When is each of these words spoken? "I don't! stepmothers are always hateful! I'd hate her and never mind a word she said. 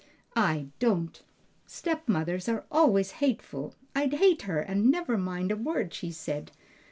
"I 0.35 0.69
don't! 0.79 1.21
stepmothers 1.67 2.49
are 2.49 2.65
always 2.71 3.11
hateful! 3.21 3.75
I'd 3.95 4.13
hate 4.13 4.41
her 4.49 4.59
and 4.59 4.89
never 4.89 5.15
mind 5.15 5.51
a 5.51 5.55
word 5.55 5.93
she 5.93 6.09
said. 6.09 6.49